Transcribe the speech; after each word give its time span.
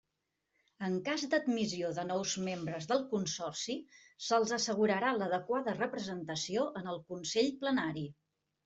En 0.85 0.95
cas 1.09 1.25
d'admissió 1.33 1.91
de 1.97 2.05
nous 2.13 2.33
membres 2.49 2.89
del 2.93 3.03
Consorci, 3.13 3.77
se'ls 4.31 4.57
assegurarà 4.61 5.15
l'adequada 5.21 5.79
representació 5.81 6.69
en 6.83 6.95
el 6.97 7.03
Consell 7.13 7.55
Plenari. 7.63 8.11